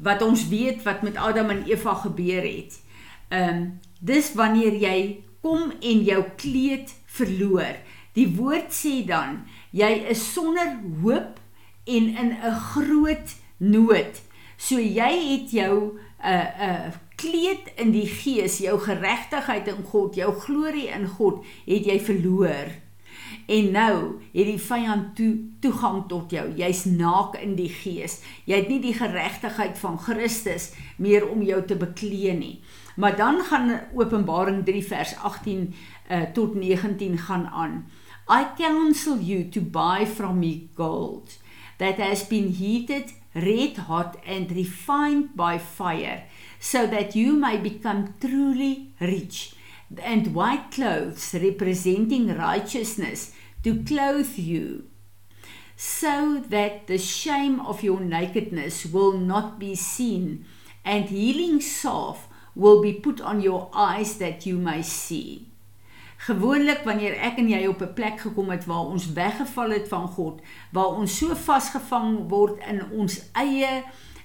wat 0.01 0.24
ons 0.25 0.48
weet 0.50 0.81
wat 0.88 1.03
met 1.05 1.20
Adam 1.20 1.51
en 1.53 1.65
Eva 1.70 1.93
gebeur 2.08 2.46
het. 2.48 2.79
Ehm 3.29 3.50
um, 3.50 3.65
dis 4.01 4.31
wanneer 4.34 4.74
jy 4.81 5.22
kom 5.46 5.75
en 5.77 6.00
jou 6.01 6.24
kleed 6.41 6.89
verloor. 7.05 7.75
Die 8.17 8.25
woord 8.34 8.74
sê 8.74 9.03
dan 9.05 9.43
jy 9.70 9.91
is 10.10 10.24
sonder 10.34 10.79
hoop 11.03 11.38
en 11.86 12.08
in 12.17 12.31
'n 12.34 12.55
groot 12.74 13.36
nood. 13.62 14.22
So 14.58 14.82
jy 14.82 15.13
het 15.32 15.53
jou 15.53 15.77
'n 15.94 16.00
uh, 16.25 16.48
'n 16.58 16.70
uh, 16.70 16.91
kleed 17.22 17.72
in 17.75 17.91
die 17.94 18.08
gees, 18.08 18.58
jou 18.58 18.80
geregtigheid 18.80 19.68
in 19.68 19.84
God, 19.84 20.15
jou 20.15 20.34
glorie 20.34 20.89
in 20.89 21.08
God, 21.08 21.46
het 21.65 21.86
jy 21.86 22.00
verloor. 22.01 22.72
En 23.48 23.72
nou 23.72 23.96
het 24.34 24.48
die 24.48 24.60
vyand 24.60 25.15
toe 25.15 25.32
toegang 25.63 26.03
tot 26.08 26.32
jou. 26.32 26.46
Jy's 26.56 26.86
naak 26.86 27.36
in 27.39 27.56
die 27.56 27.70
gees. 27.70 28.20
Jy 28.46 28.62
het 28.63 28.70
nie 28.72 28.80
die 28.84 28.96
geregtigheid 28.96 29.77
van 29.80 30.00
Christus 30.00 30.72
meer 30.98 31.27
om 31.30 31.44
jou 31.44 31.62
te 31.65 31.75
beklee 31.75 32.34
nie. 32.38 32.62
Maar 32.96 33.15
dan 33.15 33.41
gaan 33.50 33.80
Openbaring 33.96 34.65
3 34.65 34.84
vers 34.86 35.15
18 35.15 35.74
uh, 36.12 36.22
tot 36.34 36.56
19 36.56 37.18
gaan 37.18 37.48
aan. 37.48 37.86
I 38.30 38.46
counsel 38.58 39.18
you 39.20 39.50
to 39.50 39.62
buy 39.62 40.06
from 40.06 40.39
me 40.39 40.70
gold 40.75 41.39
that 41.77 41.98
has 41.98 42.27
been 42.27 42.53
heated 42.53 43.13
red 43.36 43.78
hot 43.78 44.18
and 44.26 44.52
refined 44.52 45.36
by 45.36 45.58
fire, 45.58 46.26
so 46.60 46.86
that 46.88 47.16
you 47.16 47.34
may 47.34 47.58
become 47.58 48.14
truly 48.20 48.94
rich, 49.00 49.54
and 50.02 50.34
white 50.34 50.72
clothes 50.72 51.34
representing 51.34 52.36
righteousness 52.36 53.34
to 53.64 53.84
clothe 53.84 54.38
you, 54.38 54.86
so 55.76 56.40
that 56.50 56.88
the 56.88 56.98
shame 56.98 57.60
of 57.62 57.84
your 57.84 58.00
nakedness 58.00 58.86
will 58.86 59.14
not 59.14 59.60
be 59.60 59.76
seen, 59.76 60.46
and 60.84 61.06
healing 61.06 61.62
salve 61.62 62.28
will 62.56 62.82
be 62.82 62.94
put 62.94 63.22
on 63.22 63.42
your 63.42 63.70
eyes 63.74 64.18
that 64.18 64.46
you 64.46 64.58
may 64.58 64.82
see. 64.82 65.50
Gewoonlik 66.22 66.84
wanneer 66.86 67.16
ek 67.18 67.40
en 67.42 67.48
jy 67.50 67.66
op 67.66 67.82
'n 67.82 67.94
plek 67.94 68.20
gekom 68.20 68.50
het 68.50 68.66
waar 68.66 68.86
ons 68.94 69.13
weggeval 69.13 69.70
het 69.70 69.88
van 69.88 70.08
God, 70.08 70.42
waar 70.70 70.94
ons 71.01 71.18
so 71.18 71.36
vasgevang 71.36 72.30
word 72.30 72.62
in 72.70 72.92
ons 72.92 73.22
eie 73.34 73.84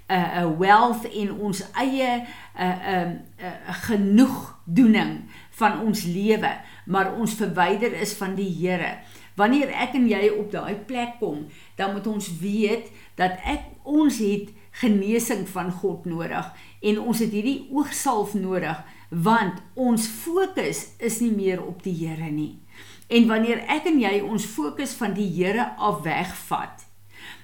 'n 0.08 0.12
uh, 0.12 0.44
'n 0.44 0.58
wealth 0.58 1.08
en 1.08 1.32
ons 1.32 1.62
eie 1.72 2.10
'n 2.10 2.26
uh, 2.60 2.64
'n 2.64 3.24
uh, 3.40 3.46
uh, 3.46 3.74
genoegdoening 3.88 5.24
van 5.50 5.80
ons 5.80 6.04
lewe, 6.04 6.52
maar 6.84 7.14
ons 7.14 7.34
verwyder 7.34 7.92
is 7.92 8.12
van 8.12 8.34
die 8.34 8.52
Here. 8.60 8.98
Wanneer 9.34 9.68
ek 9.68 9.94
en 9.94 10.08
jy 10.08 10.28
op 10.28 10.50
daai 10.52 10.74
plek 10.74 11.18
kom, 11.18 11.46
dan 11.76 11.92
moet 11.92 12.06
ons 12.06 12.38
weet 12.38 12.90
dat 13.14 13.32
ek 13.44 13.60
ons 13.82 14.18
het 14.18 14.52
genesing 14.70 15.48
van 15.48 15.70
God 15.72 16.04
nodig 16.04 16.52
en 16.80 17.00
ons 17.00 17.18
het 17.18 17.32
hierdie 17.32 17.68
oogsalf 17.72 18.34
nodig 18.34 18.84
want 19.08 19.62
ons 19.74 20.06
fokus 20.06 20.86
is 20.98 21.20
nie 21.20 21.32
meer 21.32 21.62
op 21.62 21.82
die 21.82 21.94
Here 21.94 22.30
nie. 22.30 22.58
En 23.06 23.28
wanneer 23.30 23.62
ek 23.70 23.86
en 23.86 24.00
jy 24.02 24.18
ons 24.26 24.44
fokus 24.44 24.96
van 24.98 25.14
die 25.14 25.28
Here 25.30 25.70
af 25.78 26.02
wegvat, 26.02 26.86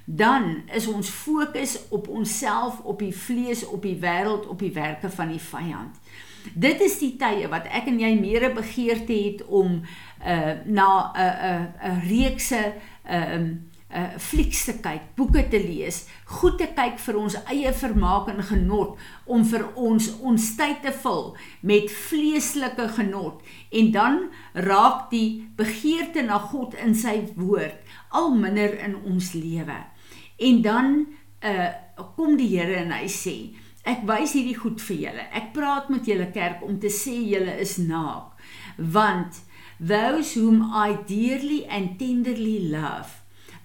dan 0.05 0.63
is 0.75 0.87
ons 0.91 1.09
fokus 1.09 1.79
op 1.89 2.09
onsself, 2.09 2.81
op 2.81 2.99
die 2.99 3.15
vlees, 3.15 3.65
op 3.67 3.83
die 3.83 3.97
wêreld, 4.03 4.49
op 4.49 4.59
die 4.59 4.73
werke 4.75 5.11
van 5.11 5.31
die 5.31 5.41
vyand. 5.41 5.99
Dit 6.55 6.81
is 6.83 6.99
die 6.99 7.15
tye 7.17 7.47
wat 7.49 7.69
ek 7.71 7.87
en 7.87 8.01
jy 8.03 8.11
meer 8.19 8.49
begeerte 8.55 9.15
het 9.15 9.45
om 9.47 9.83
uh 10.27 10.55
na 10.67 11.13
'n 11.15 11.21
uh, 11.21 11.27
'n 11.27 11.51
uh, 11.51 11.63
'n 11.63 11.97
uh, 11.97 12.09
reekse 12.09 12.75
uh 13.07 13.35
um 13.35 13.72
uh 13.93 14.19
flieks 14.19 14.65
te 14.69 14.75
kyk, 14.85 15.13
boeke 15.17 15.45
te 15.53 15.61
lees, 15.61 16.07
goed 16.39 16.59
te 16.61 16.69
kyk 16.77 16.99
vir 17.05 17.19
ons 17.21 17.37
eie 17.53 17.73
vermaak 17.77 18.31
en 18.33 18.43
genot 18.49 19.01
om 19.27 19.45
vir 19.45 19.67
ons 19.77 20.09
ons 20.21 20.47
tyd 20.57 20.81
te 20.85 20.93
vul 21.05 21.35
met 21.61 21.93
vleeslike 21.93 22.89
genot 22.97 23.43
en 23.71 23.91
dan 23.93 24.21
raak 24.55 25.11
die 25.13 25.45
begeerte 25.57 26.25
na 26.25 26.41
God 26.53 26.77
in 26.81 26.97
sy 26.97 27.19
woord 27.37 27.77
al 28.11 28.33
minder 28.37 28.79
in 28.81 28.97
ons 29.05 29.35
lewe. 29.37 29.79
En 30.41 30.63
dan 30.65 30.95
uh 31.45 31.71
kom 32.17 32.35
die 32.39 32.49
Here 32.49 32.81
en 32.81 32.91
hy 32.97 33.07
sê 33.13 33.37
Ek 33.83 34.05
wys 34.07 34.37
hierdie 34.37 34.55
goed 34.55 34.79
vir 34.79 34.99
julle. 35.01 35.25
Ek 35.35 35.49
praat 35.57 35.89
met 35.91 36.07
julle 36.07 36.29
kerk 36.35 36.61
om 36.63 36.77
te 36.79 36.87
sê 36.87 37.17
julle 37.19 37.57
is 37.59 37.81
naak. 37.83 38.39
Want 38.79 39.43
those 39.81 40.39
whom 40.39 40.63
I 40.71 40.95
dearly 41.09 41.65
and 41.67 41.99
tenderly 41.99 42.61
love 42.71 43.22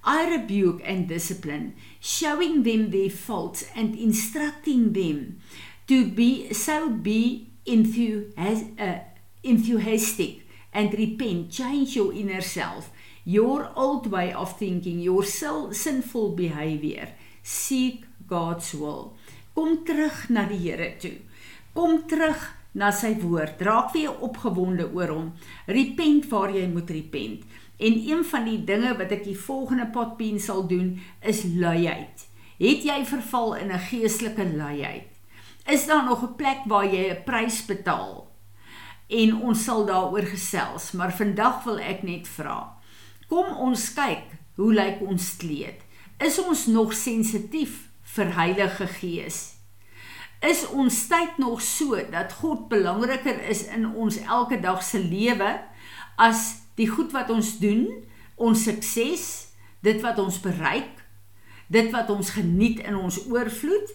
I 0.07 0.29
rebuke 0.31 0.81
and 0.85 1.05
discipline, 1.05 1.75
showing 1.99 2.63
them 2.63 2.91
their 2.91 3.09
faults 3.09 3.65
and 3.75 3.93
instructing 3.93 4.93
them 4.93 5.41
to 5.87 6.05
be 6.07 6.53
so 6.53 6.89
be 6.89 7.49
uh, 7.67 8.99
enthusiastic 9.43 10.47
and 10.73 10.93
repent, 10.93 11.51
change 11.51 11.97
your 11.97 12.13
inner 12.13 12.39
self, 12.39 12.89
your 13.25 13.69
old 13.75 14.07
way 14.09 14.31
of 14.31 14.57
thinking, 14.57 15.01
your 15.01 15.25
sinful 15.25 16.29
behavior. 16.29 17.09
Seek 17.43 18.05
God's 18.25 18.73
will. 18.73 19.13
Kom 19.53 19.83
terug 19.83 20.29
na 20.29 20.45
die 20.47 20.55
Here 20.55 20.93
toe. 21.01 21.19
Kom 21.73 22.03
terug 22.07 22.39
na 22.77 22.91
sy 22.91 23.15
woord. 23.19 23.59
Raak 23.59 23.93
weer 23.95 24.13
opgewonde 24.23 24.85
oor 24.93 25.11
hom. 25.11 25.31
Repent 25.67 26.27
waar 26.31 26.53
jy 26.53 26.67
moet 26.71 26.91
repent. 26.93 27.46
En 27.77 27.93
een 28.09 28.25
van 28.25 28.45
die 28.45 28.63
dinge 28.63 28.95
wat 28.97 29.11
ek 29.13 29.23
die 29.23 29.37
volgende 29.37 29.85
potpien 29.93 30.39
sal 30.39 30.65
doen 30.67 30.95
is 31.21 31.43
luiheid. 31.45 32.25
Het 32.57 32.83
jy 32.83 33.05
verval 33.05 33.55
in 33.55 33.71
'n 33.71 33.85
geestelike 33.89 34.45
luiheid? 34.55 35.13
Is 35.65 35.85
daar 35.85 36.03
nog 36.03 36.23
'n 36.23 36.35
plek 36.35 36.65
waar 36.65 36.85
jy 36.85 37.09
'n 37.11 37.23
prys 37.23 37.65
betaal? 37.65 38.31
En 39.07 39.41
ons 39.41 39.63
sal 39.63 39.85
daaroor 39.85 40.25
gesels, 40.25 40.91
maar 40.91 41.13
vandag 41.13 41.63
wil 41.63 41.79
ek 41.79 42.03
net 42.03 42.27
vra. 42.27 42.77
Kom 43.27 43.45
ons 43.57 43.93
kyk, 43.93 44.25
hoe 44.55 44.73
lyk 44.73 45.01
ons 45.01 45.37
kleed? 45.37 45.79
Is 46.17 46.39
ons 46.39 46.65
nog 46.65 46.93
sensitief 46.93 47.89
vir 48.01 48.35
Heilige 48.35 48.87
Gees? 48.87 49.55
Is 50.39 50.67
ons 50.67 51.07
tyd 51.07 51.37
nog 51.37 51.61
so 51.61 51.95
dat 52.11 52.33
God 52.33 52.67
belangriker 52.67 53.41
is 53.49 53.65
in 53.65 53.95
ons 53.95 54.17
elke 54.17 54.59
dag 54.59 54.83
se 54.83 54.99
lewe 54.99 55.59
as 56.15 56.66
die 56.77 56.87
goed 56.89 57.13
wat 57.15 57.31
ons 57.33 57.57
doen, 57.61 57.87
ons 58.37 58.63
sukses, 58.63 59.25
dit 59.85 60.01
wat 60.03 60.19
ons 60.21 60.39
bereik, 60.41 60.93
dit 61.73 61.89
wat 61.91 62.09
ons 62.13 62.29
geniet 62.35 62.83
in 62.85 62.97
ons 62.97 63.19
oorvloed. 63.27 63.93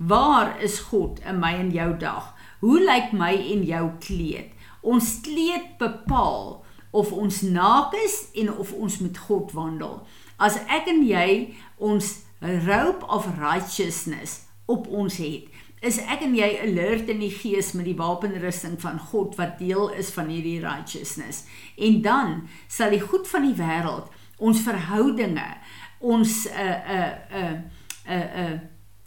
Waar 0.00 0.56
is 0.64 0.78
God 0.90 1.20
in 1.28 1.38
my 1.40 1.54
en 1.60 1.70
jou 1.74 1.90
dag? 2.00 2.32
Hoe 2.60 2.80
lyk 2.80 3.12
my 3.16 3.34
en 3.52 3.62
jou 3.68 3.84
kleed? 4.00 4.52
Ons 4.80 5.18
kleed 5.24 5.76
bepaal 5.80 6.60
of 6.90 7.12
ons 7.12 7.42
naak 7.46 7.94
is 8.00 8.24
en 8.34 8.50
of 8.56 8.72
ons 8.72 8.98
met 9.04 9.18
God 9.28 9.52
wandel. 9.56 10.00
As 10.40 10.56
ek 10.66 10.88
en 10.90 11.04
jy 11.06 11.54
ons 11.76 12.14
robe 12.40 13.06
of 13.06 13.28
righteousness 13.38 14.46
op 14.70 14.88
ons 14.88 15.20
het, 15.20 15.46
is 15.80 15.98
ek 15.98 16.24
en 16.26 16.34
jy 16.36 16.48
alert 16.60 17.08
in 17.08 17.22
die 17.22 17.32
gees 17.32 17.72
met 17.72 17.86
die 17.88 17.96
wapenrusting 17.96 18.76
van 18.82 18.98
God 19.10 19.36
wat 19.40 19.58
deel 19.58 19.88
is 19.96 20.10
van 20.12 20.28
hierdie 20.28 20.60
righteousness. 20.60 21.44
En 21.76 22.02
dan 22.04 22.34
sal 22.68 22.92
die 22.92 23.00
goed 23.00 23.28
van 23.28 23.48
die 23.48 23.56
wêreld 23.56 24.10
ons 24.40 24.60
verhoudinge, 24.64 25.48
ons 26.00 26.46
'n 26.48 26.52
'n 26.52 27.16
'n 27.32 27.70
'n 28.08 28.28
'n 28.44 28.60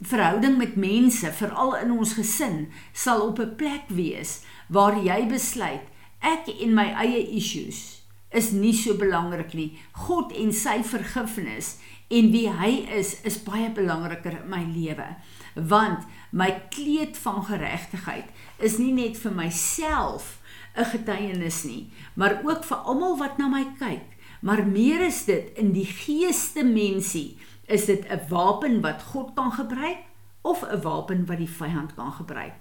verhouding 0.04 0.58
met 0.58 0.76
mense, 0.76 1.32
veral 1.32 1.76
in 1.76 1.90
ons 1.90 2.12
gesin, 2.12 2.68
sal 2.92 3.20
op 3.28 3.38
'n 3.38 3.56
plek 3.56 3.88
wees 3.88 4.42
waar 4.68 4.96
jy 4.98 5.26
besluit 5.26 5.86
ek 6.20 6.48
en 6.60 6.74
my 6.74 6.86
eie 7.04 7.20
issues 7.36 8.03
is 8.34 8.50
nie 8.52 8.74
so 8.74 8.96
belangrik 8.98 9.54
nie. 9.54 9.70
God 10.06 10.32
en 10.32 10.52
sy 10.52 10.82
vergifnis 10.82 11.76
en 12.12 12.30
wie 12.34 12.48
hy 12.50 12.72
is 12.98 13.14
is 13.24 13.40
baie 13.46 13.70
belangriker 13.74 14.40
in 14.42 14.48
my 14.50 14.62
lewe. 14.66 15.06
Want 15.54 16.06
my 16.30 16.50
kleed 16.74 17.16
van 17.22 17.44
geregtigheid 17.46 18.30
is 18.58 18.78
nie 18.78 18.92
net 18.92 19.16
vir 19.22 19.32
myself 19.32 20.40
'n 20.76 20.84
getuienis 20.84 21.62
nie, 21.64 21.92
maar 22.14 22.40
ook 22.42 22.64
vir 22.64 22.76
almal 22.76 23.16
wat 23.16 23.38
na 23.38 23.48
my 23.48 23.64
kyk. 23.78 24.18
Maar 24.42 24.66
meer 24.66 25.06
is 25.06 25.24
dit 25.24 25.56
in 25.56 25.72
die 25.72 25.86
geeste 25.86 26.64
mensie, 26.64 27.38
is 27.66 27.86
dit 27.86 28.04
'n 28.10 28.28
wapen 28.28 28.80
wat 28.80 29.02
God 29.02 29.34
kan 29.34 29.52
gebruik 29.52 30.02
of 30.42 30.62
'n 30.62 30.82
wapen 30.82 31.26
wat 31.26 31.38
die 31.38 31.48
vyand 31.48 31.94
kan 31.94 32.12
gebruik. 32.12 32.54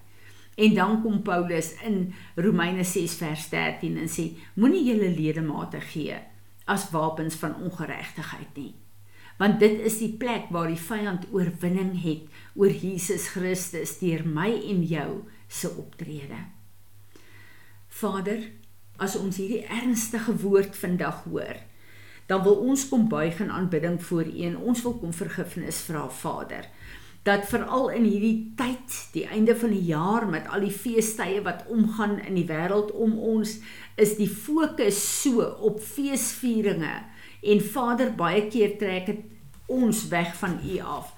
En 0.55 0.73
dan 0.73 1.01
kom 1.01 1.21
Paulus 1.21 1.73
in 1.81 2.13
Romeine 2.35 2.83
6 2.83 3.13
vers 3.13 3.49
13 3.49 3.97
en 3.97 4.09
sê 4.09 4.29
moenie 4.53 4.83
julle 4.85 5.09
ledemate 5.09 5.81
gee 5.93 6.19
as 6.69 6.89
wapens 6.93 7.35
van 7.41 7.57
ongeregtigheid 7.65 8.55
nie. 8.55 8.73
Want 9.37 9.59
dit 9.59 9.79
is 9.81 9.97
die 9.97 10.13
plek 10.17 10.51
waar 10.53 10.69
die 10.69 10.79
vyand 10.79 11.25
oorwinning 11.33 11.95
het 12.03 12.29
oor 12.53 12.69
Jesus 12.69 13.31
Christus 13.33 13.97
deur 13.99 14.21
my 14.27 14.51
en 14.53 14.83
jou 14.85 15.23
se 15.49 15.71
optrede. 15.73 16.37
Vader, 17.89 18.45
as 19.01 19.17
ons 19.17 19.37
hierdie 19.41 19.65
ernstige 19.65 20.37
woord 20.45 20.77
vandag 20.77 21.25
hoor, 21.25 21.57
dan 22.29 22.45
wil 22.45 22.61
ons 22.69 22.85
kom 22.89 23.09
buig 23.09 23.41
in 23.43 23.51
aanbidding 23.51 23.97
voor 24.05 24.29
U 24.29 24.45
en 24.47 24.57
ons 24.57 24.85
wil 24.85 24.95
kom 25.01 25.13
vergifnis 25.13 25.81
vra, 25.89 26.05
Vader 26.09 26.69
dat 27.23 27.47
veral 27.47 27.87
in 27.95 28.03
hierdie 28.03 28.51
tyd, 28.59 28.95
die 29.13 29.23
einde 29.31 29.55
van 29.55 29.71
die 29.71 29.85
jaar 29.87 30.27
met 30.27 30.47
al 30.51 30.65
die 30.65 30.73
feestydde 30.75 31.43
wat 31.45 31.63
omgaan 31.71 32.17
in 32.19 32.35
die 32.35 32.47
wêreld 32.49 32.91
om 32.91 33.15
ons, 33.15 33.57
is 33.95 34.17
die 34.19 34.29
fokus 34.29 34.99
so 35.21 35.45
op 35.63 35.79
feesvieringe 35.83 36.95
en 37.43 37.63
Vader 37.63 38.11
baie 38.19 38.47
keer 38.51 38.75
trek 38.79 39.07
dit 39.07 39.23
ons 39.71 40.07
weg 40.11 40.35
van 40.39 40.59
U 40.59 40.79
af. 40.79 41.13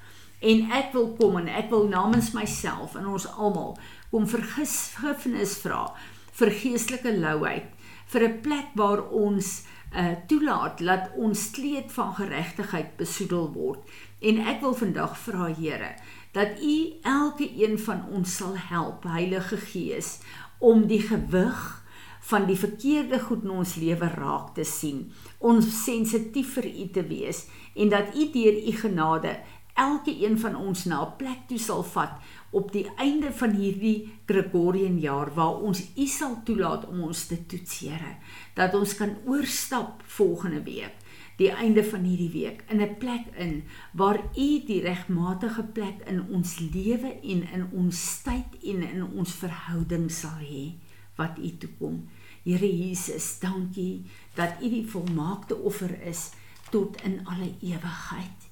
En 0.45 0.67
ek 0.77 0.91
wil 0.93 1.07
kom 1.17 1.39
en 1.41 1.49
ek 1.49 1.71
wil 1.73 1.87
namens 1.89 2.33
myself 2.37 2.93
en 2.99 3.07
ons 3.09 3.25
almal 3.33 3.73
kom 4.11 4.27
vergifnis 4.29 5.57
vra 5.63 5.87
vir 6.35 6.51
geestelike 6.61 7.15
louheid, 7.17 7.71
vir 8.11 8.21
'n 8.27 8.41
plek 8.41 8.69
waar 8.75 9.01
ons 9.09 9.65
uh 9.95 10.11
toelaat 10.27 10.81
dat 10.83 11.11
ons 11.15 11.49
kleed 11.55 11.91
van 11.91 12.15
geregtigheid 12.15 12.95
besoedel 12.97 13.51
word. 13.53 13.79
En 14.19 14.41
ek 14.47 14.61
wil 14.61 14.75
vandag 14.75 15.17
vra 15.17 15.47
Here 15.53 15.95
dat 16.35 16.59
U 16.59 16.75
elke 17.01 17.47
een 17.63 17.79
van 17.79 18.03
ons 18.11 18.35
sal 18.35 18.57
help, 18.57 19.03
Heilige 19.07 19.57
Gees, 19.57 20.19
om 20.59 20.87
die 20.87 20.99
gewig 20.99 21.85
van 22.25 22.47
die 22.49 22.57
verkeerde 22.57 23.19
goed 23.21 23.43
in 23.45 23.53
ons 23.53 23.75
lewe 23.79 24.09
raak 24.17 24.55
te 24.57 24.65
sien, 24.67 25.05
ons 25.39 25.67
sensitief 25.83 26.55
vir 26.57 26.67
U 26.67 26.87
te 26.91 27.03
wees 27.07 27.45
en 27.75 27.91
dat 27.93 28.15
U 28.17 28.25
deur 28.33 28.57
U 28.67 28.73
genade 28.81 29.35
elke 29.75 30.13
een 30.23 30.39
van 30.39 30.55
ons 30.55 30.85
na 30.85 31.03
'n 31.05 31.15
plek 31.17 31.47
toe 31.47 31.59
sal 31.59 31.83
vat 31.83 32.11
op 32.49 32.71
die 32.71 32.87
einde 32.95 33.31
van 33.31 33.51
hierdie 33.51 34.13
Gregorian 34.25 34.99
jaar 34.99 35.33
waar 35.33 35.61
ons 35.61 35.81
U 35.95 36.05
sal 36.07 36.43
toelaat 36.43 36.87
om 36.87 37.01
ons 37.01 37.25
te 37.27 37.45
toets, 37.45 37.79
Here, 37.79 38.15
dat 38.53 38.73
ons 38.73 38.95
kan 38.95 39.17
oorstap 39.25 40.03
volgende 40.05 40.63
week 40.63 40.93
die 41.35 41.51
einde 41.51 41.83
van 41.83 42.03
hierdie 42.07 42.31
week 42.31 42.63
in 42.71 42.81
'n 42.81 42.97
plek 42.97 43.25
in 43.37 43.63
waar 43.91 44.19
U 44.35 44.47
die 44.65 44.81
regmatige 44.81 45.63
plek 45.63 46.07
in 46.07 46.25
ons 46.31 46.59
lewe 46.59 47.19
en 47.23 47.43
in 47.53 47.67
ons 47.71 48.21
tyd 48.23 48.63
en 48.63 48.83
in 48.83 49.03
ons 49.03 49.31
verhouding 49.31 50.11
sal 50.11 50.39
hê 50.39 50.73
wat 51.15 51.37
U 51.37 51.57
toe 51.57 51.69
kom. 51.79 52.07
Here 52.43 52.77
Jesus, 52.77 53.39
dankie 53.39 54.05
dat 54.33 54.61
U 54.61 54.69
die 54.69 54.87
volmaakte 54.87 55.55
offer 55.57 56.01
is 56.01 56.31
tot 56.69 57.01
in 57.01 57.25
alle 57.25 57.51
ewigheid. 57.61 58.44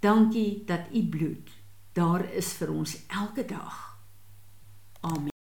Dankie 0.00 0.64
dat 0.64 0.80
U 0.92 1.08
bloed 1.08 1.50
daar 1.92 2.32
is 2.32 2.52
vir 2.52 2.70
ons 2.70 2.94
elke 3.06 3.44
dag. 3.44 3.98
Amen. 5.00 5.37